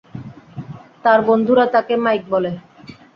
[1.03, 2.51] তার বন্ধুরা তাকে মাইক বলে।